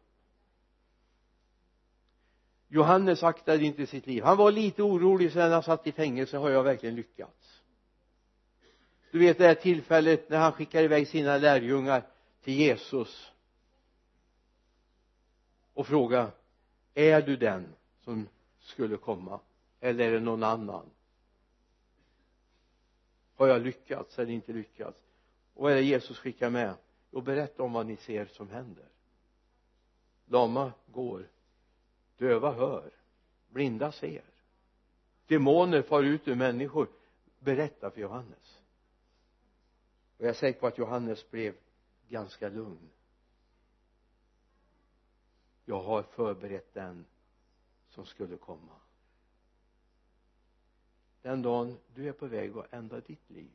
[2.67, 4.23] Johannes aktade inte sitt liv.
[4.23, 6.37] Han var lite orolig sedan han satt i fängelse.
[6.37, 7.46] Har jag verkligen lyckats?
[9.17, 12.03] Du vet det här tillfället när han skickar iväg sina lärjungar
[12.43, 13.31] till Jesus
[15.73, 16.31] och frågar
[16.93, 18.27] är du den som
[18.59, 19.39] skulle komma
[19.79, 20.89] eller är det någon annan?
[23.35, 24.99] Har jag lyckats eller inte lyckats?
[25.53, 26.73] Och vad är det Jesus skickar med?
[27.11, 28.85] Och berätta om vad ni ser som händer.
[30.25, 31.27] Lama går
[32.17, 32.91] döva hör
[33.49, 34.23] blinda ser.
[35.27, 36.87] Demoner far ut ur människor.
[37.39, 38.56] Berätta för Johannes
[40.17, 41.55] och jag är säker på att Johannes blev
[42.09, 42.89] ganska lugn.
[45.65, 47.05] Jag har förberett den
[47.89, 48.79] som skulle komma.
[51.21, 53.51] Den dagen du är på väg att ändra ditt liv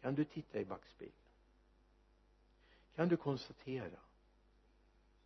[0.00, 1.16] kan du titta i backspegeln.
[2.94, 3.98] Kan du konstatera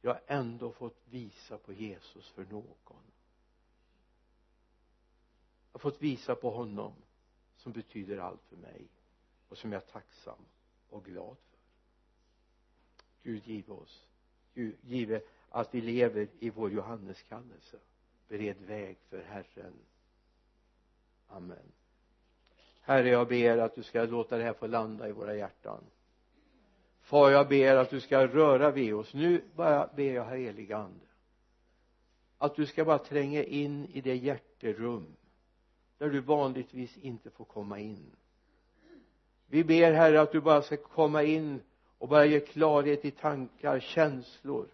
[0.03, 3.05] jag har ändå fått visa på Jesus för någon.
[5.73, 6.93] Jag har fått visa på honom
[7.57, 8.89] som betyder allt för mig
[9.51, 10.45] och som jag är tacksam
[10.89, 11.59] och glad för.
[13.23, 14.07] Gud give oss
[14.55, 17.79] Gud give att vi lever i vår Johanneskallelse
[18.29, 19.75] bered väg för Herren.
[21.27, 21.73] Amen.
[22.81, 25.85] Herre jag ber att du ska låta det här få landa i våra hjärtan.
[27.01, 29.15] Far jag ber att du ska röra vid oss.
[29.15, 31.07] Nu bara ber jag herre helige ande
[32.39, 35.17] att du ska bara tränga in i det hjärterum
[35.99, 38.17] där du vanligtvis inte får komma in
[39.51, 41.63] vi ber herre att du bara ska komma in
[41.99, 44.69] och bara ge klarhet i tankar, känslor.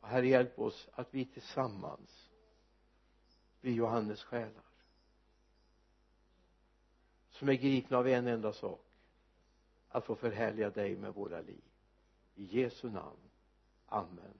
[0.00, 2.30] Och herre hjälp oss att vi tillsammans
[3.60, 4.62] blir Johannes själar
[7.30, 8.84] som är gripna av en enda sak
[9.88, 11.62] att få förhärliga dig med våra liv.
[12.34, 13.30] I Jesu namn.
[13.86, 14.34] Amen.